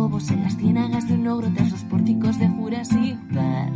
Chocobos 0.00 0.30
en 0.30 0.42
las 0.42 0.56
ciénagas 0.56 1.08
de 1.08 1.12
un 1.12 1.26
ogro 1.28 1.52
tras 1.54 1.70
los 1.70 1.82
pórticos 1.82 2.38
de 2.38 2.48
Jurassic 2.48 3.18
Park. 3.34 3.74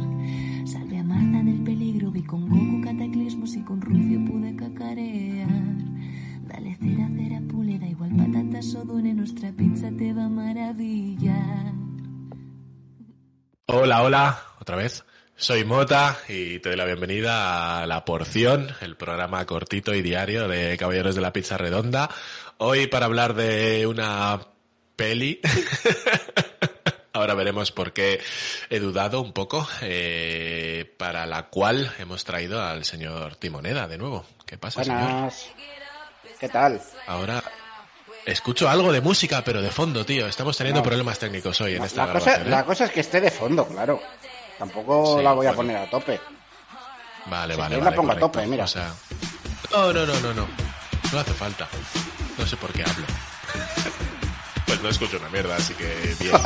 Salve 0.64 0.96
a 0.96 1.02
Marta 1.02 1.42
del 1.44 1.62
peligro, 1.62 2.10
vi 2.10 2.22
con 2.22 2.48
Goku 2.48 2.80
cataclismos 2.82 3.54
y 3.56 3.62
con 3.62 3.78
Rufio 3.82 4.24
pude 4.24 4.56
cacarear. 4.56 5.48
Dale 6.48 6.78
cera, 6.80 7.10
cera, 7.14 7.42
pule, 7.46 7.78
da 7.78 7.86
igual 7.86 8.16
patatas 8.16 8.74
o 8.74 8.86
dune, 8.86 9.12
nuestra 9.12 9.52
pizza 9.52 9.90
te 9.98 10.14
va 10.14 10.24
a 10.24 10.28
maravillar. 10.30 11.74
Hola, 13.66 14.02
hola, 14.02 14.38
otra 14.62 14.76
vez. 14.76 15.04
Soy 15.36 15.66
Mota 15.66 16.16
y 16.26 16.58
te 16.60 16.70
doy 16.70 16.78
la 16.78 16.86
bienvenida 16.86 17.82
a 17.82 17.86
La 17.86 18.06
Porción, 18.06 18.68
el 18.80 18.96
programa 18.96 19.44
cortito 19.44 19.92
y 19.92 20.00
diario 20.00 20.48
de 20.48 20.78
Caballeros 20.78 21.16
de 21.16 21.20
la 21.20 21.34
Pizza 21.34 21.58
Redonda. 21.58 22.08
Hoy 22.56 22.86
para 22.86 23.04
hablar 23.04 23.34
de 23.34 23.86
una 23.86 24.53
peli. 24.96 25.40
Ahora 27.12 27.34
veremos 27.34 27.70
por 27.70 27.92
qué 27.92 28.20
he 28.70 28.80
dudado 28.80 29.20
un 29.20 29.32
poco, 29.32 29.68
eh, 29.82 30.92
para 30.98 31.26
la 31.26 31.44
cual 31.44 31.94
hemos 32.00 32.24
traído 32.24 32.60
al 32.62 32.84
señor 32.84 33.36
Timoneda 33.36 33.86
de 33.86 33.98
nuevo. 33.98 34.26
¿Qué 34.46 34.58
pasa, 34.58 34.82
señor? 34.82 35.00
Buenas. 35.00 35.46
¿Qué 36.40 36.48
tal? 36.48 36.82
Ahora 37.06 37.42
escucho 38.26 38.68
algo 38.68 38.90
de 38.92 39.00
música, 39.00 39.44
pero 39.44 39.62
de 39.62 39.70
fondo, 39.70 40.04
tío. 40.04 40.26
Estamos 40.26 40.56
teniendo 40.56 40.80
No. 40.80 40.84
problemas 40.86 41.18
técnicos 41.20 41.60
hoy 41.60 41.76
en 41.76 41.84
esta 41.84 42.04
La 42.06 42.12
cosa, 42.14 42.24
grabación. 42.30 42.46
¿eh? 42.48 42.50
la 42.50 42.64
cosa 42.64 42.84
es 42.86 42.90
que 42.90 43.00
esté 43.00 43.20
de 43.20 43.30
fondo, 43.30 43.64
claro. 43.68 44.02
Tampoco 44.58 45.16
Sí, 45.18 45.22
la 45.22 45.32
voy 45.34 45.46
a 45.46 45.52
poner 45.52 45.76
a 45.76 45.88
tope. 45.90 46.20
Vale, 47.26 47.54
vale, 47.56 47.80
la 47.80 47.92
pongo 47.92 48.12
a 48.12 48.18
tope, 48.18 48.44
mira. 48.46 48.64
O 48.64 48.68
sea, 48.68 48.92
no, 49.70 49.92
no, 49.92 50.04
no, 50.04 50.18
no, 50.20 50.34
no. 50.34 50.48
No 51.12 51.18
hace 51.20 51.32
falta. 51.32 51.68
No 52.36 52.44
sé 52.44 52.56
por 52.56 52.72
qué 52.72 52.82
hablo. 52.82 53.06
No 54.84 54.90
escucho 54.90 55.16
una 55.16 55.28
mierda, 55.30 55.56
así 55.56 55.74
que 55.74 56.14
bien. 56.20 56.34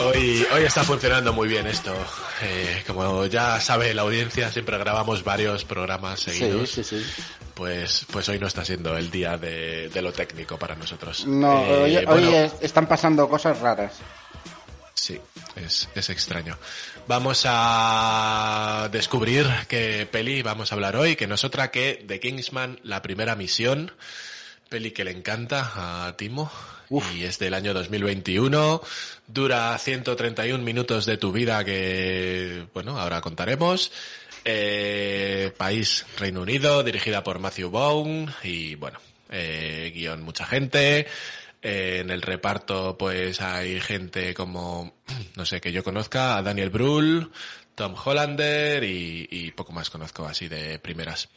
Hoy, 0.00 0.44
hoy 0.52 0.64
está 0.64 0.82
funcionando 0.82 1.32
muy 1.32 1.46
bien 1.48 1.66
esto. 1.68 1.94
Eh, 2.42 2.82
como 2.86 3.26
ya 3.26 3.60
sabe 3.60 3.94
la 3.94 4.02
audiencia, 4.02 4.50
siempre 4.50 4.76
grabamos 4.76 5.22
varios 5.22 5.64
programas 5.64 6.18
Sí, 6.20 6.32
seguidos. 6.32 6.70
sí, 6.70 6.82
sí. 6.82 7.02
Pues, 7.54 8.04
pues 8.10 8.28
hoy 8.28 8.40
no 8.40 8.48
está 8.48 8.64
siendo 8.64 8.96
el 8.98 9.10
día 9.12 9.38
de, 9.38 9.88
de 9.90 10.02
lo 10.02 10.12
técnico 10.12 10.58
para 10.58 10.74
nosotros. 10.74 11.24
No, 11.26 11.64
Eh, 11.64 11.76
hoy, 11.84 11.96
hoy 11.98 12.04
bueno, 12.06 12.28
es- 12.36 12.52
están 12.60 12.88
pasando 12.88 13.28
cosas 13.28 13.60
raras. 13.60 13.92
Sí, 14.94 15.20
es, 15.54 15.88
es 15.94 16.10
extraño. 16.10 16.58
Vamos 17.06 17.44
a 17.46 18.88
descubrir 18.90 19.46
qué 19.68 20.08
peli 20.10 20.42
vamos 20.42 20.72
a 20.72 20.74
hablar 20.74 20.96
hoy, 20.96 21.14
que 21.14 21.28
no 21.28 21.36
es 21.36 21.44
otra 21.44 21.70
que 21.70 22.04
The 22.06 22.18
Kingsman, 22.18 22.80
la 22.82 23.00
primera 23.00 23.36
misión, 23.36 23.92
peli 24.68 24.90
que 24.90 25.04
le 25.04 25.10
encanta 25.10 26.06
a 26.06 26.16
Timo. 26.16 26.50
Uf. 26.90 27.14
Y 27.14 27.24
es 27.24 27.38
del 27.38 27.54
año 27.54 27.72
2021, 27.72 28.82
dura 29.26 29.76
131 29.78 30.62
minutos 30.62 31.06
de 31.06 31.16
tu 31.16 31.32
vida 31.32 31.64
que, 31.64 32.66
bueno, 32.74 32.98
ahora 32.98 33.20
contaremos. 33.20 33.90
Eh, 34.44 35.52
país 35.56 36.04
Reino 36.18 36.42
Unido, 36.42 36.82
dirigida 36.82 37.24
por 37.24 37.38
Matthew 37.38 37.70
Vaughn 37.70 38.30
y, 38.42 38.74
bueno, 38.74 39.00
eh, 39.30 39.90
guion 39.94 40.22
mucha 40.22 40.44
gente. 40.44 41.06
Eh, 41.62 42.00
en 42.00 42.10
el 42.10 42.20
reparto, 42.20 42.98
pues 42.98 43.40
hay 43.40 43.80
gente 43.80 44.34
como, 44.34 44.94
no 45.36 45.46
sé, 45.46 45.60
que 45.60 45.72
yo 45.72 45.82
conozca, 45.82 46.36
a 46.36 46.42
Daniel 46.42 46.68
Brühl, 46.68 47.30
Tom 47.74 47.94
Hollander 47.94 48.84
y, 48.84 49.26
y 49.30 49.50
poco 49.52 49.72
más 49.72 49.88
conozco 49.88 50.26
así 50.26 50.48
de 50.48 50.78
primeras. 50.78 51.30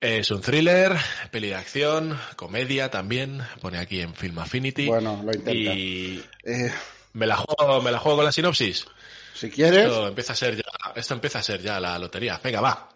Es 0.00 0.30
un 0.30 0.40
thriller, 0.40 0.96
peli 1.32 1.48
de 1.48 1.56
acción, 1.56 2.16
comedia 2.36 2.88
también, 2.88 3.42
pone 3.60 3.78
aquí 3.78 4.00
en 4.00 4.14
Film 4.14 4.38
Affinity. 4.38 4.86
Bueno, 4.86 5.20
lo 5.24 5.32
intenta. 5.32 5.50
Y 5.52 6.24
Eh, 6.44 6.72
me 7.14 7.26
la 7.26 7.36
juego, 7.36 7.82
me 7.82 7.90
la 7.90 7.98
juego 7.98 8.18
con 8.18 8.24
la 8.24 8.30
sinopsis. 8.32 8.86
si 9.34 9.50
quieres, 9.50 9.86
Esto 9.86 10.06
empieza 10.06 10.34
a 10.34 10.36
ser 10.36 10.56
ya, 10.56 10.62
esto 10.94 11.14
empieza 11.14 11.40
a 11.40 11.42
ser 11.42 11.60
ya 11.62 11.80
la 11.80 11.98
lotería. 11.98 12.40
Venga, 12.42 12.60
va. 12.60 12.88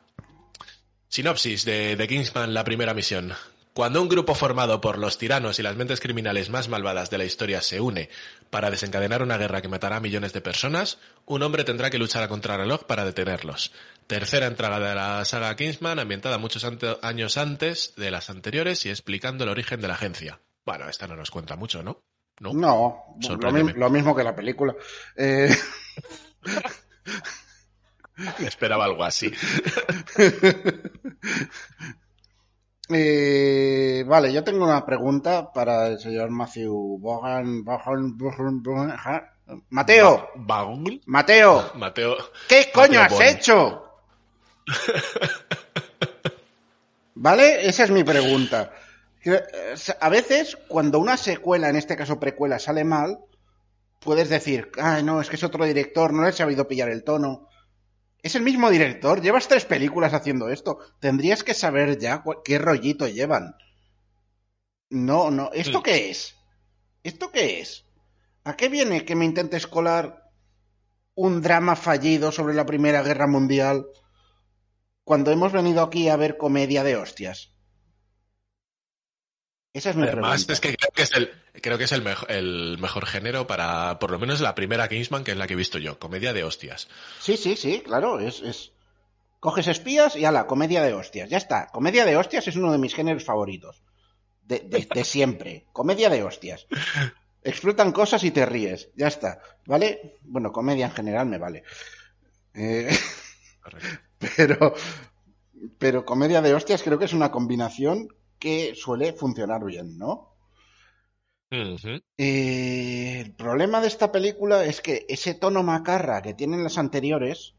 Sinopsis 1.08 1.64
de 1.64 1.96
The 1.96 2.06
Kingsman, 2.06 2.54
la 2.54 2.62
primera 2.62 2.94
misión. 2.94 3.34
Cuando 3.74 4.02
un 4.02 4.08
grupo 4.10 4.34
formado 4.34 4.82
por 4.82 4.98
los 4.98 5.16
tiranos 5.16 5.58
y 5.58 5.62
las 5.62 5.76
mentes 5.76 5.98
criminales 6.00 6.50
más 6.50 6.68
malvadas 6.68 7.08
de 7.08 7.16
la 7.16 7.24
historia 7.24 7.62
se 7.62 7.80
une 7.80 8.10
para 8.50 8.70
desencadenar 8.70 9.22
una 9.22 9.38
guerra 9.38 9.62
que 9.62 9.68
matará 9.68 9.96
a 9.96 10.00
millones 10.00 10.34
de 10.34 10.42
personas, 10.42 10.98
un 11.24 11.42
hombre 11.42 11.64
tendrá 11.64 11.88
que 11.88 11.98
luchar 11.98 12.22
a 12.22 12.28
contrarreloj 12.28 12.84
para 12.84 13.06
detenerlos. 13.06 13.72
Tercera 14.06 14.46
entrega 14.46 14.78
de 14.78 14.94
la 14.94 15.24
saga 15.24 15.56
Kingsman, 15.56 15.98
ambientada 15.98 16.36
muchos 16.36 16.64
ante- 16.64 16.98
años 17.00 17.38
antes 17.38 17.94
de 17.96 18.10
las 18.10 18.28
anteriores 18.28 18.84
y 18.84 18.90
explicando 18.90 19.44
el 19.44 19.50
origen 19.50 19.80
de 19.80 19.88
la 19.88 19.94
agencia. 19.94 20.40
Bueno, 20.66 20.86
esta 20.90 21.06
no 21.06 21.16
nos 21.16 21.30
cuenta 21.30 21.56
mucho, 21.56 21.82
¿no? 21.82 22.02
No. 22.40 22.52
no, 22.52 23.04
lo, 23.20 23.26
Sorpréndeme. 23.26 23.72
mi- 23.72 23.78
lo 23.80 23.88
mismo 23.88 24.14
que 24.14 24.22
la 24.24 24.34
película. 24.36 24.74
Eh, 25.16 25.48
Esperaba 28.40 28.84
algo 28.84 29.02
así. 29.04 29.32
eh, 32.94 34.04
vale, 34.06 34.32
yo 34.32 34.42
tengo 34.44 34.64
una 34.64 34.84
pregunta 34.84 35.52
para 35.52 35.86
el 35.88 35.98
señor 35.98 36.30
Matthew 36.30 36.98
Bogan. 36.98 37.64
Bogan- 37.64 38.16
Bogan- 38.16 38.62
Bogan- 38.62 38.96
ja. 38.96 39.28
Mateo. 39.70 40.28
Mateo, 41.06 41.72
Mateo. 41.74 42.16
¿qué 42.48 42.70
coño 42.72 43.00
Mateo 43.00 43.18
has 43.20 43.26
hecho? 43.34 43.84
¿Vale? 47.14 47.66
Esa 47.66 47.84
es 47.84 47.90
mi 47.90 48.04
pregunta. 48.04 48.72
Eh, 49.24 49.40
A 50.00 50.08
veces, 50.08 50.56
cuando 50.68 50.98
una 50.98 51.16
secuela, 51.16 51.68
en 51.68 51.76
este 51.76 51.96
caso 51.96 52.18
precuela, 52.18 52.58
sale 52.58 52.84
mal, 52.84 53.18
puedes 54.00 54.28
decir, 54.28 54.70
ay, 54.80 55.02
no, 55.02 55.20
es 55.20 55.28
que 55.28 55.36
es 55.36 55.44
otro 55.44 55.64
director, 55.64 56.12
no 56.12 56.22
le 56.22 56.30
he 56.30 56.32
sabido 56.32 56.66
pillar 56.66 56.88
el 56.88 57.04
tono. 57.04 57.48
Es 58.22 58.34
el 58.36 58.42
mismo 58.42 58.70
director, 58.70 59.20
llevas 59.20 59.48
tres 59.48 59.64
películas 59.64 60.14
haciendo 60.14 60.48
esto. 60.48 60.78
Tendrías 61.00 61.42
que 61.44 61.54
saber 61.54 61.98
ya 61.98 62.22
qué 62.44 62.58
rollito 62.58 63.08
llevan. 63.08 63.54
No, 64.90 65.30
no. 65.30 65.50
¿Esto 65.52 65.80
Hmm. 65.80 65.82
qué 65.82 66.10
es? 66.10 66.34
¿Esto 67.02 67.30
qué 67.32 67.60
es? 67.60 67.84
¿A 68.44 68.56
qué 68.56 68.68
viene 68.68 69.04
que 69.04 69.16
me 69.16 69.24
intentes 69.24 69.66
colar 69.66 70.30
un 71.14 71.42
drama 71.42 71.76
fallido 71.76 72.32
sobre 72.32 72.54
la 72.54 72.66
Primera 72.66 73.02
Guerra 73.02 73.26
Mundial 73.26 73.86
cuando 75.04 75.30
hemos 75.30 75.52
venido 75.52 75.82
aquí 75.82 76.08
a 76.08 76.16
ver 76.16 76.36
comedia 76.36 76.84
de 76.84 76.96
hostias? 76.96 77.51
Esa 79.74 79.90
es 79.90 79.96
mi 79.96 80.02
Además, 80.02 80.44
pregunta. 80.44 80.52
es 80.52 80.60
que 80.60 80.76
creo 80.76 80.90
que 80.94 81.02
es 81.02 81.12
el, 81.12 81.30
creo 81.62 81.78
que 81.78 81.84
es 81.84 81.92
el, 81.92 82.02
mejo- 82.02 82.26
el 82.28 82.76
mejor 82.78 83.06
género 83.06 83.46
para, 83.46 83.98
por 83.98 84.10
lo 84.10 84.18
menos 84.18 84.40
la 84.40 84.54
primera 84.54 84.88
Kingsman, 84.88 85.24
que 85.24 85.30
es 85.32 85.36
la 85.38 85.46
que 85.46 85.54
he 85.54 85.56
visto 85.56 85.78
yo, 85.78 85.98
comedia 85.98 86.32
de 86.34 86.44
hostias. 86.44 86.88
Sí, 87.20 87.36
sí, 87.36 87.56
sí, 87.56 87.80
claro, 87.80 88.20
es, 88.20 88.40
es... 88.42 88.72
Coges 89.40 89.66
espías 89.68 90.14
y 90.14 90.24
ala, 90.24 90.46
comedia 90.46 90.82
de 90.82 90.94
hostias. 90.94 91.28
Ya 91.28 91.38
está. 91.38 91.66
Comedia 91.72 92.04
de 92.04 92.16
hostias 92.16 92.46
es 92.46 92.54
uno 92.56 92.70
de 92.70 92.78
mis 92.78 92.94
géneros 92.94 93.24
favoritos. 93.24 93.82
De, 94.44 94.60
de- 94.60 94.86
de 94.94 95.04
siempre. 95.04 95.64
Comedia 95.72 96.10
de 96.10 96.22
hostias. 96.22 96.66
Explotan 97.42 97.90
cosas 97.90 98.22
y 98.22 98.30
te 98.30 98.46
ríes. 98.46 98.90
Ya 98.94 99.08
está. 99.08 99.40
¿Vale? 99.66 100.18
Bueno, 100.22 100.52
comedia 100.52 100.86
en 100.86 100.92
general 100.92 101.26
me 101.26 101.38
vale. 101.38 101.64
Eh, 102.54 102.96
Correcto. 103.62 103.98
pero, 104.36 104.74
pero 105.78 106.04
comedia 106.04 106.40
de 106.42 106.54
hostias 106.54 106.82
creo 106.84 106.98
que 106.98 107.06
es 107.06 107.12
una 107.12 107.32
combinación 107.32 108.14
que 108.42 108.74
suele 108.74 109.12
funcionar 109.12 109.64
bien, 109.64 109.96
¿no? 109.96 110.34
Eh, 112.18 113.20
el 113.20 113.32
problema 113.34 113.80
de 113.80 113.86
esta 113.86 114.10
película 114.10 114.64
es 114.64 114.80
que 114.80 115.06
ese 115.08 115.34
tono 115.34 115.62
macarra 115.62 116.22
que 116.22 116.34
tienen 116.34 116.64
las 116.64 116.76
anteriores, 116.76 117.54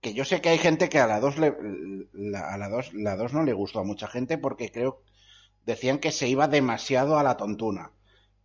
que 0.00 0.12
yo 0.12 0.24
sé 0.24 0.40
que 0.40 0.48
hay 0.48 0.58
gente 0.58 0.88
que 0.88 0.98
a 0.98 1.06
la 1.06 1.20
2 1.20 1.38
le, 1.38 1.54
la, 2.14 2.52
a 2.52 2.58
la 2.58 2.68
2 2.68 2.94
la 2.94 3.14
2 3.14 3.32
no 3.32 3.44
le 3.44 3.52
gustó 3.52 3.78
a 3.78 3.84
mucha 3.84 4.08
gente 4.08 4.38
porque 4.38 4.72
creo 4.72 5.04
decían 5.64 6.00
que 6.00 6.10
se 6.10 6.26
iba 6.26 6.48
demasiado 6.48 7.16
a 7.16 7.22
la 7.22 7.36
tontuna. 7.36 7.92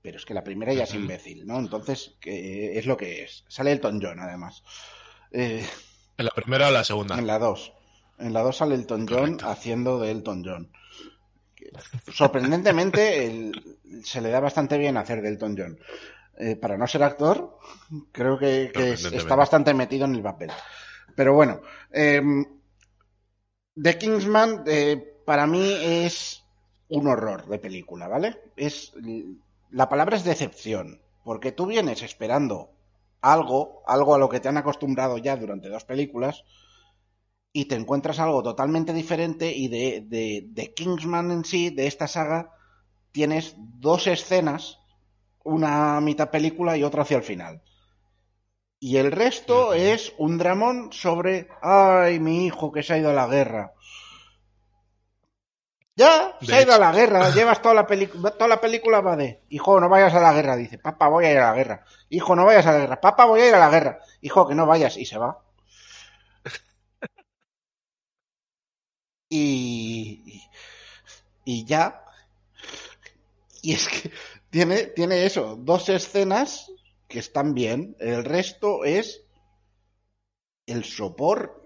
Pero 0.03 0.17
es 0.17 0.25
que 0.25 0.35
la 0.35 0.43
primera 0.43 0.73
ya 0.73 0.83
es 0.83 0.93
imbécil, 0.93 1.47
¿no? 1.47 1.57
Entonces, 1.57 2.15
que 2.21 2.77
es 2.77 2.85
lo 2.85 2.97
que 2.97 3.23
es. 3.23 3.45
Sale 3.47 3.71
Elton 3.71 3.99
John, 3.99 4.19
además. 4.19 4.63
Eh, 5.31 5.65
¿En 6.17 6.25
la 6.25 6.31
primera 6.31 6.67
o 6.67 6.71
la 6.71 6.83
segunda? 6.83 7.17
en 7.17 7.25
la 7.25 7.39
2. 7.39 7.73
En 8.19 8.33
la 8.33 8.41
2 8.43 8.55
sale 8.55 8.75
Elton 8.75 9.07
John 9.07 9.19
Correcto. 9.19 9.49
haciendo 9.49 9.99
de 9.99 10.11
Elton 10.11 10.43
John. 10.45 10.71
Sorprendentemente, 12.11 13.25
el- 13.25 13.77
se 14.03 14.21
le 14.21 14.29
da 14.29 14.39
bastante 14.39 14.77
bien 14.77 14.97
hacer 14.97 15.21
de 15.21 15.29
Elton 15.29 15.55
John. 15.57 15.77
eh, 16.39 16.55
para 16.55 16.77
no 16.77 16.85
ser 16.85 17.01
actor, 17.01 17.57
creo 18.11 18.37
que, 18.37 18.71
es- 18.93 18.99
está 19.11 19.33
bastante 19.35 19.73
metido 19.73 20.05
en 20.05 20.13
el 20.13 20.21
papel. 20.21 20.51
Pero 21.15 21.33
bueno, 21.33 21.61
eh, 21.91 22.21
The 23.75 23.97
Kingsman 23.97 24.63
eh, 24.67 24.97
para 25.25 25.45
mí 25.47 25.73
es 25.81 26.43
un 26.89 27.07
horror 27.07 27.47
de 27.47 27.59
película, 27.59 28.07
¿vale? 28.07 28.39
Es 28.55 28.93
la 29.71 29.89
palabra 29.89 30.15
es 30.17 30.23
decepción, 30.23 31.01
porque 31.23 31.51
tú 31.51 31.65
vienes 31.65 32.01
esperando 32.01 32.69
algo, 33.21 33.83
algo 33.85 34.15
a 34.15 34.17
lo 34.19 34.29
que 34.29 34.39
te 34.39 34.47
han 34.47 34.57
acostumbrado 34.57 35.17
ya 35.17 35.35
durante 35.35 35.69
dos 35.69 35.83
películas, 35.85 36.43
y 37.53 37.65
te 37.65 37.75
encuentras 37.75 38.19
algo 38.19 38.43
totalmente 38.43 38.93
diferente 38.93 39.51
y 39.51 39.67
de, 39.67 40.03
de, 40.05 40.45
de 40.47 40.73
Kingsman 40.73 41.31
en 41.31 41.45
sí, 41.45 41.69
de 41.69 41.87
esta 41.87 42.07
saga, 42.07 42.51
tienes 43.11 43.55
dos 43.57 44.07
escenas, 44.07 44.79
una 45.43 45.99
mitad 46.01 46.29
película 46.29 46.77
y 46.77 46.83
otra 46.83 47.03
hacia 47.03 47.17
el 47.17 47.23
final. 47.23 47.61
Y 48.79 48.97
el 48.97 49.11
resto 49.11 49.73
es 49.73 50.13
un 50.19 50.37
dramón 50.37 50.93
sobre, 50.93 51.47
ay, 51.61 52.19
mi 52.19 52.45
hijo 52.45 52.71
que 52.71 52.83
se 52.83 52.93
ha 52.93 52.97
ido 52.99 53.09
a 53.09 53.13
la 53.13 53.25
guerra. 53.25 53.73
Ya, 55.95 56.37
se 56.41 56.53
ha 56.53 56.61
ido 56.61 56.75
a 56.75 56.77
la 56.77 56.91
guerra, 56.91 57.29
llevas 57.33 57.59
toda 57.59 57.73
la 57.73 57.87
película, 57.87 58.29
toda 58.29 58.47
la 58.47 58.61
película 58.61 59.01
va 59.01 59.15
de, 59.15 59.41
hijo, 59.49 59.79
no 59.79 59.89
vayas 59.89 60.13
a 60.13 60.19
la 60.19 60.31
guerra, 60.31 60.55
dice, 60.55 60.77
papá, 60.77 61.07
voy 61.07 61.25
a 61.25 61.31
ir 61.31 61.39
a 61.39 61.49
la 61.49 61.55
guerra. 61.55 61.85
Hijo, 62.09 62.35
no 62.35 62.45
vayas 62.45 62.67
a 62.67 62.73
la 62.73 62.79
guerra, 62.79 63.01
papá, 63.01 63.25
voy 63.25 63.41
a 63.41 63.49
ir 63.49 63.55
a 63.55 63.59
la 63.59 63.69
guerra. 63.71 63.99
Hijo, 64.21 64.47
que 64.47 64.53
no 64.53 64.67
vayas, 64.67 64.95
y 64.97 65.05
se 65.05 65.17
va. 65.17 65.39
Y, 69.29 70.43
y, 71.45 71.65
ya. 71.65 72.03
Y 73.61 73.73
es 73.73 73.87
que 73.87 74.11
tiene, 74.49 74.87
tiene 74.87 75.25
eso, 75.25 75.55
dos 75.57 75.89
escenas 75.89 76.71
que 77.07 77.19
están 77.19 77.53
bien, 77.53 77.95
el 77.99 78.23
resto 78.23 78.83
es 78.83 79.23
el 80.65 80.83
sopor. 80.83 81.63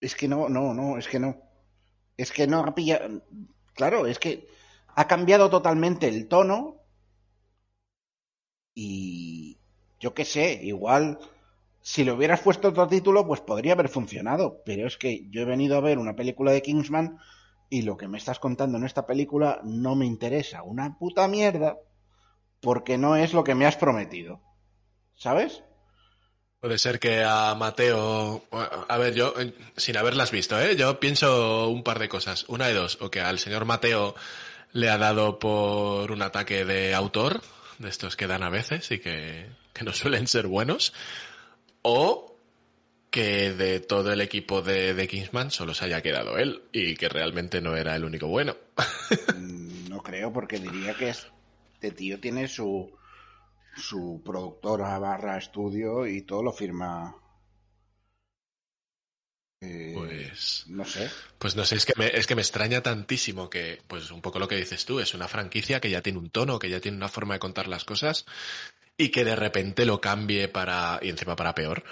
Es 0.00 0.14
que 0.14 0.28
no, 0.28 0.48
no, 0.48 0.74
no, 0.74 0.98
es 0.98 1.08
que 1.08 1.18
no. 1.18 1.40
Es 2.16 2.30
que 2.30 2.46
no 2.46 2.60
ha 2.60 2.74
pillado. 2.74 3.22
Claro, 3.74 4.06
es 4.06 4.18
que 4.18 4.46
ha 4.94 5.06
cambiado 5.08 5.50
totalmente 5.50 6.08
el 6.08 6.28
tono. 6.28 6.80
Y 8.74 9.58
yo 10.00 10.14
qué 10.14 10.24
sé, 10.24 10.60
igual 10.62 11.18
si 11.86 12.02
le 12.02 12.12
hubieras 12.12 12.40
puesto 12.40 12.68
otro 12.68 12.88
título, 12.88 13.26
pues 13.26 13.42
podría 13.42 13.74
haber 13.74 13.90
funcionado. 13.90 14.62
Pero 14.64 14.86
es 14.86 14.96
que 14.96 15.28
yo 15.28 15.42
he 15.42 15.44
venido 15.44 15.76
a 15.76 15.82
ver 15.82 15.98
una 15.98 16.16
película 16.16 16.50
de 16.50 16.62
Kingsman 16.62 17.18
y 17.68 17.82
lo 17.82 17.98
que 17.98 18.08
me 18.08 18.16
estás 18.16 18.38
contando 18.38 18.78
en 18.78 18.84
esta 18.84 19.06
película 19.06 19.60
no 19.64 19.94
me 19.94 20.06
interesa 20.06 20.62
una 20.62 20.96
puta 20.98 21.28
mierda 21.28 21.76
porque 22.62 22.96
no 22.96 23.16
es 23.16 23.34
lo 23.34 23.44
que 23.44 23.54
me 23.54 23.66
has 23.66 23.76
prometido. 23.76 24.40
¿Sabes? 25.14 25.62
Puede 26.58 26.78
ser 26.78 26.98
que 26.98 27.22
a 27.22 27.54
Mateo, 27.54 28.44
a 28.88 28.96
ver, 28.96 29.12
yo, 29.12 29.34
eh, 29.38 29.52
sin 29.76 29.98
haberlas 29.98 30.30
visto, 30.30 30.58
¿eh? 30.58 30.76
yo 30.76 30.98
pienso 30.98 31.68
un 31.68 31.82
par 31.82 31.98
de 31.98 32.08
cosas. 32.08 32.46
Una 32.48 32.66
de 32.66 32.72
dos, 32.72 32.96
o 33.02 33.10
que 33.10 33.20
al 33.20 33.38
señor 33.38 33.66
Mateo 33.66 34.14
le 34.72 34.88
ha 34.88 34.96
dado 34.96 35.38
por 35.38 36.10
un 36.12 36.22
ataque 36.22 36.64
de 36.64 36.94
autor, 36.94 37.42
de 37.78 37.90
estos 37.90 38.16
que 38.16 38.26
dan 38.26 38.42
a 38.42 38.48
veces 38.48 38.90
y 38.90 39.00
que, 39.00 39.50
que 39.74 39.84
no 39.84 39.92
suelen 39.92 40.26
ser 40.26 40.46
buenos, 40.46 40.94
o 41.84 42.36
que 43.10 43.52
de 43.52 43.80
todo 43.80 44.12
el 44.12 44.20
equipo 44.22 44.62
de, 44.62 44.94
de 44.94 45.08
Kingsman 45.08 45.50
solo 45.50 45.74
se 45.74 45.86
haya 45.86 46.02
quedado 46.02 46.38
él 46.38 46.64
y 46.72 46.96
que 46.96 47.08
realmente 47.08 47.60
no 47.60 47.76
era 47.76 47.96
el 47.96 48.04
único 48.04 48.28
bueno. 48.28 48.56
Mm, 49.28 49.88
No 49.90 50.02
creo, 50.02 50.32
porque 50.32 50.58
diría 50.58 50.96
que 50.96 51.08
este 51.10 51.90
tío 51.94 52.18
tiene 52.20 52.48
su, 52.48 52.90
su 53.74 54.22
productora 54.24 54.98
barra 54.98 55.38
estudio 55.38 56.06
y 56.06 56.22
todo 56.22 56.42
lo 56.44 56.52
firma. 56.52 57.16
eh, 59.60 59.94
Pues, 59.94 60.66
No 60.66 60.84
sé. 60.84 61.12
pues 61.38 61.56
no 61.56 61.64
sé, 61.64 61.76
es 61.76 61.86
que 61.86 61.94
me, 61.96 62.08
es 62.08 62.26
que 62.26 62.34
me 62.34 62.42
extraña 62.42 62.82
tantísimo 62.82 63.50
que, 63.50 63.82
pues 63.88 64.10
un 64.10 64.22
poco 64.22 64.38
lo 64.38 64.48
que 64.48 64.56
dices 64.56 64.84
tú, 64.84 65.00
es 65.00 65.14
una 65.14 65.28
franquicia 65.28 65.80
que 65.80 65.90
ya 65.90 66.02
tiene 66.02 66.18
un 66.18 66.30
tono, 66.30 66.58
que 66.58 66.70
ya 66.70 66.80
tiene 66.80 66.96
una 66.98 67.08
forma 67.08 67.34
de 67.34 67.40
contar 67.40 67.68
las 67.68 67.84
cosas 67.84 68.26
y 68.96 69.10
que 69.10 69.24
de 69.24 69.36
repente 69.36 69.86
lo 69.86 70.00
cambie 70.00 70.48
para, 70.48 70.98
y 71.02 71.08
encima 71.10 71.36
para 71.36 71.54
peor. 71.54 71.84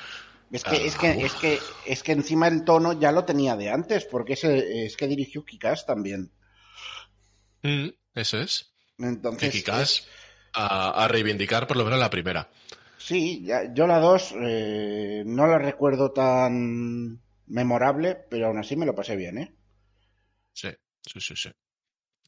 Es 0.52 0.64
que, 0.64 0.76
Ah, 0.76 0.86
es, 0.86 0.96
que, 0.96 1.24
es, 1.26 1.34
que, 1.34 1.80
es 1.82 2.04
que 2.04 2.12
encima 2.12 2.46
el 2.46 2.62
tono 2.64 2.92
ya 2.92 3.10
lo 3.10 3.24
tenía 3.24 3.56
de 3.56 3.70
antes, 3.70 4.04
porque 4.04 4.34
ese- 4.34 4.84
es 4.86 4.96
que 4.96 5.08
dirigió 5.08 5.44
Kikas 5.44 5.84
también. 5.84 6.30
Mm, 7.62 7.88
eso 8.14 8.38
es. 8.38 8.72
Entonces, 9.40 10.06
a, 10.52 11.04
a 11.04 11.08
reivindicar 11.08 11.66
por 11.66 11.76
lo 11.76 11.84
menos 11.84 11.98
la 12.00 12.10
primera. 12.10 12.50
Sí, 13.06 13.42
ya- 13.44 13.72
yo 13.74 13.86
la 13.86 13.98
2 13.98 14.32
no 14.34 15.46
la 15.46 15.58
recuerdo 15.58 16.12
tan 16.12 17.20
memorable, 17.46 18.14
pero 18.30 18.46
aún 18.46 18.58
así 18.58 18.76
me 18.76 18.86
lo 18.86 18.94
pasé 18.94 19.16
bien, 19.16 19.38
¿eh? 19.38 19.54
Sí, 20.60 20.68
sí, 21.02 21.20
sí, 21.20 21.36
sí. 21.36 21.50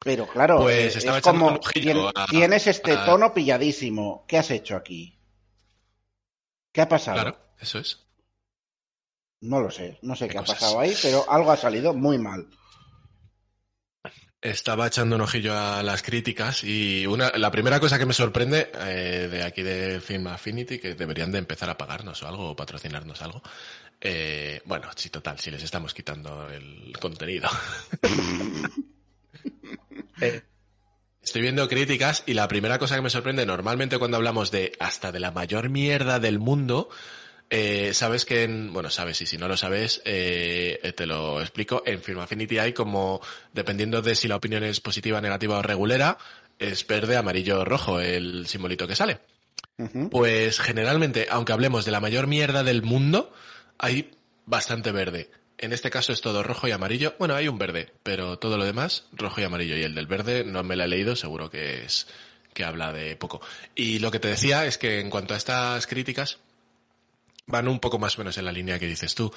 Pero 0.05 0.27
claro, 0.29 0.59
Pues 0.59 0.97
eh, 0.97 1.09
es 1.09 1.23
como 1.23 1.59
tien- 1.61 2.13
a- 2.15 2.27
tienes 2.27 2.67
este 2.67 2.93
a- 2.93 3.05
tono 3.07 3.33
pilladísimo. 3.33 4.25
¿Qué 4.29 4.39
has 4.39 4.51
hecho 4.51 4.77
aquí? 4.77 5.19
¿Qué 6.73 6.81
ha 6.83 6.89
pasado? 6.89 7.21
Claro, 7.23 7.39
eso 7.59 7.79
es. 7.79 8.01
No 9.41 9.61
lo 9.61 9.71
sé, 9.71 9.99
no 10.03 10.15
sé 10.17 10.27
Qué 10.27 10.33
qué, 10.33 10.39
ha 10.39 10.41
cosas. 10.43 10.59
pasado 10.59 10.81
ahí, 10.81 10.95
pero 11.03 11.29
algo 11.31 11.51
ha 11.53 11.57
salido 11.57 11.93
muy 11.95 12.19
mal. 12.19 12.49
Estaba 14.41 14.87
echando 14.87 15.17
un 15.17 15.23
ojillo 15.23 15.57
a 15.57 15.83
las 15.83 16.03
críticas 16.03 16.65
y 16.65 17.07
una, 17.07 17.31
la 17.37 17.51
primera 17.51 17.81
cosa 17.81 17.99
que 17.99 18.05
me 18.05 18.13
sorprende 18.13 18.71
eh, 18.81 19.29
de 19.31 19.43
aquí 19.43 19.63
de 19.63 20.01
Film 20.01 20.27
Affinity, 20.27 20.79
que 20.79 20.95
deberían 20.95 21.33
de 21.33 21.39
empezar 21.39 21.71
a 21.71 21.79
pagarnos 21.79 22.23
o 22.23 22.29
algo 22.29 22.51
o 22.51 22.57
patrocinarnos 22.57 23.23
algo. 23.23 23.43
eh, 24.03 24.61
bueno, 24.67 24.89
sí, 24.97 25.09
total, 25.09 25.39
si 25.39 25.51
les 25.51 25.63
estamos 25.63 25.95
quitando 25.95 26.51
el 26.51 26.93
contenido. 27.01 27.49
Eh, 30.21 30.43
Estoy 31.25 31.41
viendo 31.41 31.67
críticas 31.69 32.23
y 32.27 32.35
la 32.35 32.47
primera 32.49 32.79
cosa 32.79 32.97
que 32.97 33.03
me 33.03 33.09
sorprende, 33.09 33.47
normalmente 33.47 33.99
cuando 33.99 34.19
hablamos 34.19 34.51
de 34.51 34.73
hasta 34.79 35.11
de 35.11 35.21
la 35.21 35.31
mayor 35.31 35.71
mierda 35.71 36.21
del 36.21 36.39
mundo, 36.39 36.91
eh, 37.49 37.95
sabes 37.95 38.27
que 38.27 38.43
en, 38.43 38.75
bueno, 38.75 38.91
sabes, 38.91 39.23
y 39.23 39.27
si 39.27 39.39
no 39.39 39.49
lo 39.49 39.57
sabes, 39.57 40.03
eh, 40.05 40.93
te 40.95 41.07
lo 41.07 41.41
explico, 41.41 41.83
en 41.87 42.03
Film 42.03 42.19
Affinity 42.19 42.59
hay 42.59 42.75
como, 42.75 43.23
dependiendo 43.55 44.03
de 44.03 44.17
si 44.17 44.29
la 44.29 44.37
opinión 44.37 44.65
es 44.65 44.81
positiva, 44.81 45.23
negativa 45.23 45.59
o 45.59 45.63
regulera, 45.63 46.19
es 46.59 46.87
verde, 46.87 47.17
amarillo 47.17 47.61
o 47.61 47.65
rojo 47.65 48.01
el 48.01 48.47
simbolito 48.47 48.87
que 48.87 48.95
sale. 48.95 49.21
Pues 50.11 50.61
generalmente, 50.61 51.27
aunque 51.31 51.55
hablemos 51.55 51.87
de 51.87 51.91
la 51.91 52.01
mayor 52.01 52.27
mierda 52.27 52.63
del 52.63 52.83
mundo, 52.83 53.33
hay 53.79 54.11
bastante 54.45 54.93
verde. 54.93 55.31
En 55.65 55.73
este 55.73 55.91
caso 55.91 56.13
es 56.13 56.21
todo 56.21 56.43
rojo 56.43 56.69
y 56.69 56.73
amarillo. 56.73 57.15
Bueno, 57.19 57.35
hay 57.35 57.49
un 57.49 57.57
verde, 57.57 57.91
pero 58.03 58.39
todo 58.39 58.59
lo 58.59 58.67
demás, 58.67 59.05
rojo 59.13 59.41
y 59.41 59.45
amarillo. 59.45 59.79
Y 59.79 59.83
el 59.83 59.95
del 59.95 60.07
verde 60.07 60.45
no 60.45 60.63
me 60.63 60.77
la 60.77 60.85
he 60.85 60.89
leído, 60.89 61.17
seguro 61.17 61.49
que 61.49 61.85
es 61.85 62.07
que 62.53 62.65
habla 62.65 62.93
de 62.93 63.17
poco. 63.17 63.41
Y 63.75 63.99
lo 63.99 64.11
que 64.11 64.21
te 64.21 64.29
decía 64.29 64.67
es 64.67 64.77
que 64.77 65.01
en 65.01 65.09
cuanto 65.09 65.33
a 65.33 65.39
estas 65.39 65.87
críticas, 65.87 66.39
van 67.47 67.67
un 67.67 67.81
poco 67.81 67.99
más 67.99 68.17
o 68.17 68.21
menos 68.21 68.37
en 68.37 68.45
la 68.45 68.53
línea 68.53 68.79
que 68.79 68.87
dices 68.87 69.15
tú. 69.15 69.33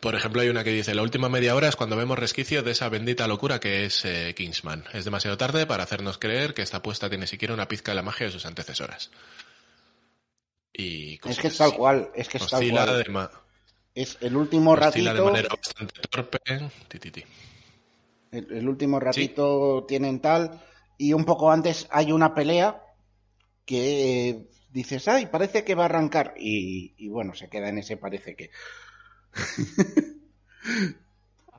Por 0.00 0.14
ejemplo, 0.14 0.40
hay 0.40 0.48
una 0.48 0.64
que 0.64 0.70
dice, 0.70 0.94
la 0.94 1.02
última 1.02 1.28
media 1.28 1.54
hora 1.54 1.68
es 1.68 1.76
cuando 1.76 1.94
vemos 1.94 2.18
resquicio 2.18 2.62
de 2.62 2.70
esa 2.70 2.88
bendita 2.88 3.28
locura 3.28 3.60
que 3.60 3.84
es 3.84 4.02
eh, 4.06 4.34
Kingsman. 4.34 4.84
Es 4.94 5.04
demasiado 5.04 5.36
tarde 5.36 5.66
para 5.66 5.84
hacernos 5.84 6.16
creer 6.16 6.54
que 6.54 6.62
esta 6.62 6.78
apuesta 6.78 7.10
tiene 7.10 7.26
siquiera 7.26 7.52
una 7.52 7.68
pizca 7.68 7.92
de 7.92 7.96
la 7.96 8.02
magia 8.02 8.26
de 8.26 8.32
sus 8.32 8.46
antecesoras. 8.46 9.10
Y 10.72 11.20
Es 11.28 11.38
que 11.38 11.48
es 11.48 11.56
tal 11.58 11.74
cual, 11.74 12.10
es 12.14 12.28
que 12.28 12.38
es 12.38 12.46
tal 12.46 12.70
cual. 12.70 13.04
de, 13.04 13.28
Es 13.96 14.18
el 14.20 14.36
último 14.36 14.72
oscila 14.72 15.14
de 15.14 15.20
ratito, 15.20 15.24
manera 15.24 15.48
bastante 15.48 16.00
torpe. 16.10 16.38
Ti, 16.86 16.98
ti, 16.98 17.10
ti. 17.10 17.24
el, 18.30 18.52
el 18.52 18.68
último 18.68 19.00
ratito 19.00 19.86
tienen 19.88 20.20
tal, 20.20 20.62
y 20.98 21.14
un 21.14 21.24
poco 21.24 21.50
antes 21.50 21.88
hay 21.90 22.12
una 22.12 22.34
pelea 22.34 22.82
que 23.64 24.28
eh, 24.28 24.48
dices, 24.70 25.08
ay, 25.08 25.26
parece 25.26 25.64
que 25.64 25.74
va 25.74 25.84
a 25.84 25.86
arrancar, 25.86 26.34
y, 26.36 26.92
y 26.98 27.08
bueno, 27.08 27.34
se 27.34 27.48
queda 27.48 27.70
en 27.70 27.78
ese 27.78 27.96
parece 27.96 28.36
que. 28.36 28.50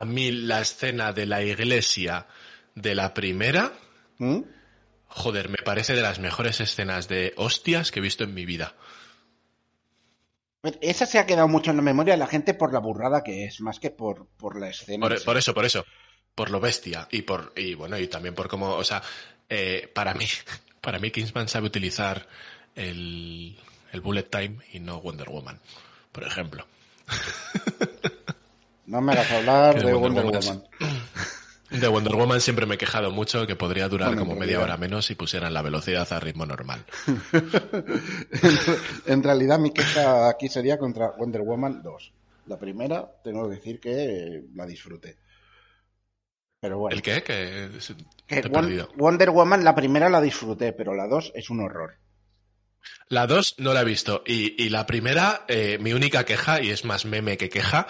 A 0.00 0.04
mí 0.04 0.30
la 0.30 0.60
escena 0.60 1.12
de 1.12 1.26
la 1.26 1.42
iglesia 1.42 2.28
de 2.76 2.94
la 2.94 3.14
primera, 3.14 3.72
¿Mm? 4.18 4.42
joder, 5.08 5.48
me 5.48 5.58
parece 5.64 5.96
de 5.96 6.02
las 6.02 6.20
mejores 6.20 6.60
escenas 6.60 7.08
de 7.08 7.34
hostias 7.36 7.90
que 7.90 7.98
he 7.98 8.02
visto 8.02 8.22
en 8.22 8.32
mi 8.32 8.46
vida. 8.46 8.76
Esa 10.80 11.06
se 11.06 11.18
ha 11.18 11.26
quedado 11.26 11.46
mucho 11.48 11.70
en 11.70 11.76
la 11.76 11.82
memoria 11.82 12.14
de 12.14 12.18
la 12.18 12.26
gente 12.26 12.54
por 12.54 12.72
la 12.72 12.80
burrada 12.80 13.22
que 13.22 13.44
es, 13.44 13.60
más 13.60 13.78
que 13.78 13.90
por, 13.90 14.26
por 14.36 14.58
la 14.58 14.68
escena. 14.68 15.06
en 15.06 15.12
Por, 15.12 15.24
por 15.24 15.36
eso, 15.36 15.54
por 15.54 15.64
eso. 15.64 15.84
Por 16.34 16.50
lo 16.50 16.60
bestia. 16.60 17.06
Y 17.10 17.22
por, 17.22 17.52
y 17.56 17.74
bueno, 17.74 17.98
y 17.98 18.08
también 18.08 18.34
por 18.34 18.48
cómo, 18.48 18.70
o 18.70 18.84
sea, 18.84 19.02
eh, 19.48 19.90
para 19.94 20.14
mí, 20.14 20.26
para 20.80 20.98
mí 20.98 21.10
Kingsman 21.10 21.48
sabe 21.48 21.66
utilizar 21.66 22.26
el, 22.74 23.56
el 23.92 24.00
bullet 24.00 24.24
time 24.24 24.58
y 24.72 24.80
no 24.80 25.00
Wonder 25.00 25.28
Woman, 25.28 25.60
por 26.12 26.24
ejemplo. 26.24 26.66
No 28.88 29.02
me 29.02 29.12
hagas 29.12 29.30
hablar 29.32 29.84
de 29.84 29.92
Wonder 29.92 30.24
Wonder 30.24 30.40
Woman 30.40 30.62
Woman. 30.80 30.87
De 31.70 31.86
Wonder 31.86 32.14
Woman 32.14 32.40
siempre 32.40 32.64
me 32.66 32.76
he 32.76 32.78
quejado 32.78 33.10
mucho 33.10 33.46
que 33.46 33.56
podría 33.56 33.88
durar 33.88 34.08
Bueno, 34.08 34.22
como 34.22 34.32
media 34.34 34.56
realidad- 34.56 34.62
hora 34.64 34.76
menos 34.78 35.10
y 35.10 35.14
pusieran 35.14 35.52
la 35.52 35.62
velocidad 35.62 36.10
a 36.12 36.20
ritmo 36.20 36.46
normal. 36.46 36.84
en 39.06 39.22
realidad 39.22 39.58
mi 39.58 39.72
queja 39.72 40.28
aquí 40.28 40.48
sería 40.48 40.78
contra 40.78 41.12
Wonder 41.18 41.42
Woman 41.42 41.82
2. 41.82 42.12
La 42.46 42.58
primera, 42.58 43.06
tengo 43.22 43.48
que 43.48 43.56
decir 43.56 43.80
que 43.80 44.42
la 44.54 44.66
disfruté. 44.66 45.18
Pero 46.60 46.78
bueno, 46.78 46.96
¿El 46.96 47.02
qué? 47.02 47.22
Que 47.22 47.68
que 48.26 48.40
te 48.42 48.48
he 48.48 48.50
perdido. 48.50 48.88
Wonder 48.96 49.30
Woman 49.30 49.64
la 49.64 49.74
primera 49.74 50.08
la 50.08 50.20
disfruté, 50.20 50.72
pero 50.72 50.94
la 50.94 51.06
2 51.06 51.32
es 51.34 51.50
un 51.50 51.60
horror. 51.60 51.96
La 53.08 53.26
2 53.26 53.56
no 53.58 53.74
la 53.74 53.82
he 53.82 53.84
visto. 53.84 54.22
Y, 54.26 54.60
y 54.62 54.70
la 54.70 54.86
primera, 54.86 55.44
eh, 55.48 55.78
mi 55.80 55.92
única 55.92 56.24
queja, 56.24 56.62
y 56.62 56.70
es 56.70 56.84
más 56.84 57.04
meme 57.04 57.36
que 57.36 57.48
queja, 57.48 57.86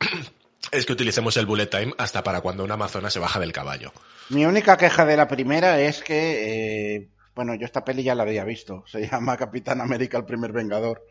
es 0.72 0.84
que 0.86 0.92
utilicemos 0.92 1.36
el 1.36 1.46
bullet 1.46 1.66
time 1.66 1.92
hasta 1.98 2.24
para 2.24 2.40
cuando 2.40 2.64
una 2.64 2.74
amazona 2.74 3.10
se 3.10 3.18
baja 3.20 3.38
del 3.38 3.52
caballo. 3.52 3.92
Mi 4.30 4.44
única 4.46 4.76
queja 4.76 5.04
de 5.04 5.16
la 5.16 5.28
primera 5.28 5.80
es 5.80 6.02
que, 6.02 6.96
eh, 6.96 7.08
bueno, 7.34 7.54
yo 7.54 7.64
esta 7.66 7.84
peli 7.84 8.02
ya 8.02 8.14
la 8.14 8.24
había 8.24 8.44
visto. 8.44 8.82
Se 8.86 9.06
llama 9.08 9.36
Capitán 9.36 9.80
América 9.80 10.18
el 10.18 10.24
primer 10.24 10.52
Vengador. 10.52 11.06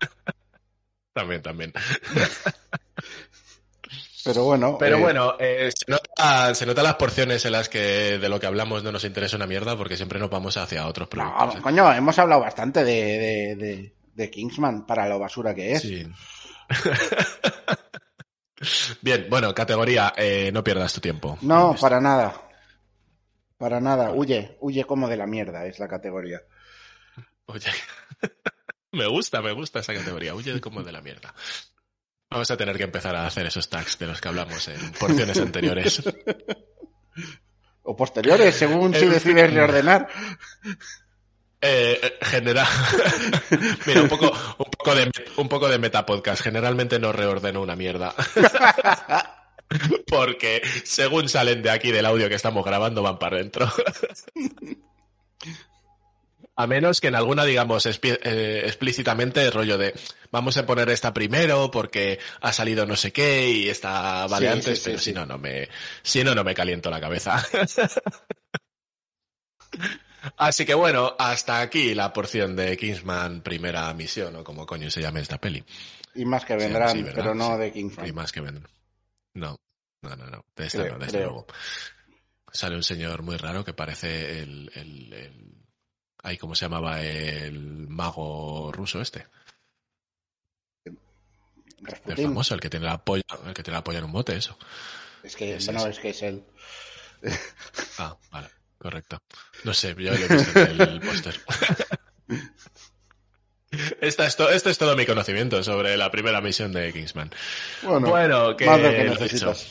También, 1.14 1.42
también. 1.42 1.72
Pero 4.24 4.44
bueno. 4.44 4.76
Pero 4.78 4.96
eh, 4.96 5.00
bueno, 5.00 5.34
eh, 5.38 5.70
se, 5.72 5.88
nota, 5.90 6.54
se 6.54 6.66
notan 6.66 6.82
las 6.84 6.94
porciones 6.96 7.44
en 7.44 7.52
las 7.52 7.68
que 7.68 8.18
de 8.18 8.28
lo 8.28 8.40
que 8.40 8.46
hablamos 8.46 8.82
no 8.82 8.90
nos 8.90 9.04
interesa 9.04 9.36
una 9.36 9.46
mierda 9.46 9.76
porque 9.76 9.96
siempre 9.96 10.18
nos 10.18 10.28
vamos 10.30 10.56
hacia 10.56 10.86
otros 10.88 11.06
productos. 11.08 11.54
No, 11.56 11.62
coño, 11.62 11.92
hemos 11.92 12.18
hablado 12.18 12.40
bastante 12.40 12.82
de, 12.84 12.94
de, 12.94 13.56
de- 13.56 13.94
de 14.14 14.30
Kingsman 14.30 14.86
para 14.86 15.08
lo 15.08 15.18
basura 15.18 15.54
que 15.54 15.72
es. 15.74 15.82
Sí. 15.82 16.04
Bien, 19.00 19.26
bueno, 19.28 19.54
categoría, 19.54 20.12
eh, 20.16 20.50
no 20.52 20.64
pierdas 20.64 20.92
tu 20.92 21.00
tiempo. 21.00 21.38
No, 21.42 21.74
para 21.80 22.00
nada. 22.00 22.48
Para 23.56 23.80
nada. 23.80 24.12
Huye, 24.12 24.56
huye 24.60 24.84
como 24.84 25.08
de 25.08 25.16
la 25.16 25.26
mierda, 25.26 25.66
es 25.66 25.78
la 25.78 25.88
categoría. 25.88 26.40
Oye, 27.46 27.70
me 28.92 29.06
gusta, 29.06 29.40
me 29.42 29.52
gusta 29.52 29.80
esa 29.80 29.94
categoría. 29.94 30.34
Huye 30.34 30.60
como 30.60 30.82
de 30.82 30.92
la 30.92 31.00
mierda. 31.00 31.34
Vamos 32.30 32.50
a 32.50 32.56
tener 32.56 32.76
que 32.76 32.84
empezar 32.84 33.14
a 33.14 33.26
hacer 33.26 33.46
esos 33.46 33.68
tags 33.68 33.98
de 33.98 34.06
los 34.06 34.20
que 34.20 34.28
hablamos 34.28 34.66
en 34.68 34.92
porciones 34.92 35.38
anteriores. 35.38 36.02
O 37.86 37.94
posteriores, 37.94 38.54
según 38.54 38.94
si 38.94 39.06
decides 39.06 39.52
reordenar. 39.52 40.08
Eh, 41.66 41.98
eh, 42.02 42.18
genera... 42.20 42.66
Mira, 43.86 44.02
un 44.02 44.08
poco, 44.08 44.30
un, 44.58 44.70
poco 44.70 44.94
de, 44.94 45.10
un 45.38 45.48
poco 45.48 45.66
de 45.68 45.78
metapodcast. 45.78 46.42
Generalmente 46.42 46.98
no 46.98 47.10
reordeno 47.10 47.62
una 47.62 47.74
mierda. 47.74 48.14
Porque 50.06 50.60
según 50.84 51.30
salen 51.30 51.62
de 51.62 51.70
aquí 51.70 51.90
del 51.90 52.04
audio 52.04 52.28
que 52.28 52.34
estamos 52.34 52.66
grabando, 52.66 53.02
van 53.02 53.18
para 53.18 53.36
adentro. 53.36 53.72
A 56.56 56.68
menos 56.68 57.00
que 57.00 57.08
en 57.08 57.16
alguna 57.16 57.44
digamos 57.44 57.84
eh, 57.84 58.62
explícitamente 58.64 59.42
el 59.42 59.50
rollo 59.50 59.76
de 59.76 59.92
vamos 60.30 60.56
a 60.56 60.64
poner 60.64 60.88
esta 60.88 61.12
primero 61.12 61.68
porque 61.72 62.20
ha 62.42 62.52
salido 62.52 62.86
no 62.86 62.94
sé 62.94 63.12
qué 63.12 63.50
y 63.50 63.68
esta 63.68 64.28
vale 64.28 64.46
Sí, 64.46 64.52
antes, 64.52 64.78
sí, 64.78 64.84
pero 64.84 64.98
sí. 64.98 65.06
si 65.06 65.12
no, 65.14 65.26
no 65.26 65.36
me, 65.36 65.68
si 66.04 66.22
no, 66.22 66.32
no 66.32 66.44
me 66.44 66.54
caliento 66.54 66.90
la 66.90 67.00
cabeza. 67.00 67.44
Así 70.36 70.64
que 70.64 70.74
bueno, 70.74 71.14
hasta 71.18 71.60
aquí 71.60 71.94
la 71.94 72.12
porción 72.12 72.56
de 72.56 72.76
Kingsman 72.76 73.42
primera 73.42 73.92
misión, 73.94 74.34
o 74.36 74.44
como 74.44 74.66
coño 74.66 74.90
se 74.90 75.00
llame 75.02 75.20
esta 75.20 75.38
peli. 75.40 75.64
Y 76.14 76.24
más 76.24 76.44
que 76.44 76.56
vendrán, 76.56 77.04
pero 77.14 77.34
no 77.34 77.54
Sí. 77.54 77.58
de 77.60 77.66
Y 77.68 77.72
Kingsman. 77.72 78.14
más 78.14 78.32
que 78.32 78.40
ven. 78.40 78.66
No, 79.34 79.56
no, 80.02 80.16
no, 80.16 80.26
no. 80.26 80.44
De 80.56 80.66
esta 80.66 80.80
Creo, 80.82 80.92
no, 80.94 80.98
desde 81.04 81.18
creo. 81.18 81.30
luego. 81.30 81.46
Sale 82.52 82.76
un 82.76 82.82
señor 82.84 83.22
muy 83.22 83.36
raro 83.36 83.64
que 83.64 83.74
parece 83.74 84.40
el, 84.40 84.70
el, 84.74 85.12
el- 85.12 85.54
ay, 86.22 86.38
¿cómo 86.38 86.54
se 86.54 86.66
llamaba? 86.66 87.02
El 87.02 87.88
mago 87.88 88.70
ruso 88.72 89.00
este. 89.00 89.26
El 92.06 92.16
famoso, 92.16 92.54
el 92.54 92.60
que 92.60 92.70
tiene 92.70 92.86
la 92.86 93.04
polla, 93.04 93.24
el 93.46 93.52
que 93.52 93.62
tiene 93.62 93.76
la 93.78 93.84
polla 93.84 93.98
en 93.98 94.04
un 94.04 94.12
bote, 94.12 94.36
eso. 94.36 94.56
Es 95.22 95.36
que, 95.36 95.56
Ese 95.56 95.72
bueno, 95.72 95.86
es. 95.88 95.96
es 95.96 96.00
que 96.02 96.10
es 96.10 96.22
él. 96.22 96.44
Ah, 97.98 98.16
vale, 98.30 98.48
correcto. 98.84 99.18
No 99.64 99.72
sé, 99.72 99.94
yo 99.98 100.10
lo 100.10 100.16
he 100.16 100.28
visto 100.28 100.60
en 100.60 100.78
el 100.78 101.00
póster. 101.06 101.40
Esta 104.02 104.26
es 104.26 104.38
este 104.38 104.70
es 104.70 104.76
todo 104.76 104.94
mi 104.94 105.06
conocimiento 105.06 105.64
sobre 105.64 105.96
la 105.96 106.10
primera 106.10 106.42
misión 106.42 106.70
de 106.70 106.92
Kingsman. 106.92 107.30
Bueno, 107.82 108.10
Bueno, 108.10 108.54
que 108.54 108.66
más 108.66 108.78
que 108.78 109.04
necesitas. 109.04 109.68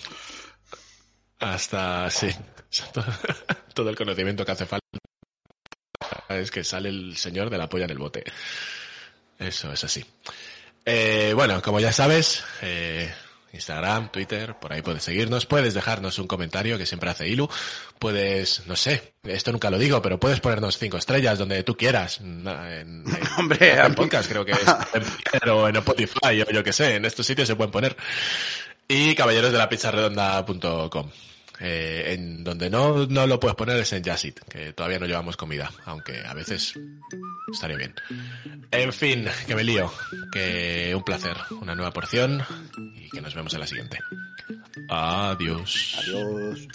Hasta, 1.40 2.10
sí. 2.10 2.30
Todo 3.76 3.92
el 3.92 3.96
conocimiento 3.96 4.44
que 4.44 4.52
hace 4.52 4.66
falta 4.66 4.88
es 6.30 6.50
que 6.50 6.64
sale 6.64 6.90
el 6.90 7.16
señor 7.16 7.52
de 7.52 7.60
la 7.60 7.70
polla 7.70 7.86
en 7.86 7.92
el 7.92 8.00
bote. 8.00 8.24
Eso 9.38 9.72
es 9.72 9.84
así. 9.84 10.04
Eh, 10.86 11.34
bueno, 11.36 11.62
como 11.62 11.80
ya 11.80 11.94
sabes, 11.94 12.44
eh, 12.64 13.14
Instagram, 13.54 14.12
Twitter, 14.12 14.56
por 14.60 14.74
ahí 14.74 14.82
puedes 14.82 15.04
seguirnos, 15.04 15.46
puedes 15.46 15.74
dejarnos 15.74 16.20
un 16.20 16.28
comentario 16.28 16.78
que 16.78 16.86
siempre 16.86 17.10
hace 17.10 17.28
Ilu, 17.30 17.48
puedes, 18.00 18.66
no 18.68 18.76
sé, 18.76 19.14
esto 19.24 19.52
nunca 19.52 19.70
lo 19.70 19.78
digo, 19.78 20.02
pero 20.02 20.20
puedes 20.20 20.40
ponernos 20.42 20.78
cinco 20.78 20.98
estrellas 20.98 21.38
donde 21.40 21.64
tú 21.64 21.78
quieras, 21.78 22.20
en, 22.20 22.46
en- 22.48 23.06
Hombre, 23.38 23.80
en 23.80 23.96
podcast 23.96 24.28
creo 24.30 24.44
que 24.44 24.52
es, 24.54 24.60
en, 25.42 25.50
o 25.50 25.68
en 25.70 25.76
Spotify 25.78 26.42
o 26.46 26.52
yo 26.52 26.64
que 26.64 26.74
sé, 26.74 26.96
en 26.96 27.06
estos 27.06 27.26
sitios 27.26 27.48
se 27.48 27.56
pueden 27.56 27.72
poner. 27.72 27.96
Y 28.88 29.16
caballerosdelapizzarredonda.com. 29.16 31.10
Eh, 31.66 32.14
en 32.14 32.44
donde 32.44 32.70
no, 32.70 33.06
no 33.08 33.26
lo 33.26 33.40
puedes 33.40 33.56
poner 33.56 33.78
es 33.78 33.94
en 33.94 34.04
Jazzit, 34.04 34.38
que 34.50 34.74
todavía 34.74 35.00
no 35.00 35.06
llevamos 35.06 35.38
comida, 35.38 35.72
aunque 35.86 36.20
a 36.26 36.34
veces 36.34 36.74
estaría 37.54 37.78
bien. 37.78 37.94
En 38.70 38.92
fin, 38.92 39.26
que 39.48 39.56
me 39.56 39.64
lío, 39.64 39.90
que 40.34 40.94
un 40.94 41.04
placer, 41.04 41.38
una 41.62 41.74
nueva 41.74 41.94
porción 41.94 42.44
y 42.98 43.10
que 43.10 43.22
nos 43.22 43.34
vemos 43.34 43.54
en 43.54 43.62
la 43.62 43.68
siguiente. 43.68 43.98
Adiós. 44.90 45.96
Adiós. 46.00 46.68